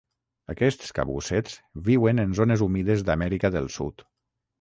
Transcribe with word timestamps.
Aquests 0.51 0.87
cabussets 0.99 1.57
viuen 1.89 2.21
en 2.23 2.33
zones 2.39 2.63
humides 2.69 3.05
d'Amèrica 3.11 3.53
del 3.59 3.69
Sud. 3.77 4.05